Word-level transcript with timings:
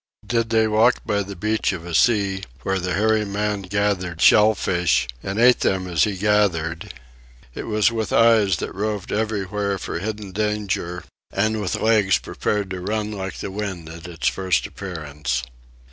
Did 0.25 0.49
they 0.49 0.67
walk 0.67 1.05
by 1.05 1.21
the 1.21 1.35
beach 1.35 1.73
of 1.73 1.85
a 1.85 1.93
sea, 1.93 2.41
where 2.63 2.79
the 2.79 2.95
hairy 2.95 3.23
man 3.23 3.61
gathered 3.61 4.19
shellfish 4.19 5.07
and 5.21 5.39
ate 5.39 5.59
them 5.59 5.85
as 5.87 6.05
he 6.05 6.15
gathered, 6.17 6.95
it 7.53 7.65
was 7.67 7.91
with 7.91 8.11
eyes 8.11 8.55
that 8.57 8.73
roved 8.73 9.11
everywhere 9.11 9.77
for 9.77 9.99
hidden 9.99 10.31
danger 10.31 11.03
and 11.31 11.61
with 11.61 11.75
legs 11.79 12.17
prepared 12.17 12.71
to 12.71 12.81
run 12.81 13.11
like 13.11 13.37
the 13.37 13.51
wind 13.51 13.89
at 13.89 14.07
its 14.07 14.27
first 14.27 14.65
appearance. 14.65 15.43